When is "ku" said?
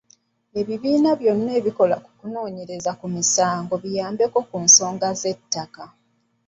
2.03-2.09, 2.99-3.05, 4.49-4.57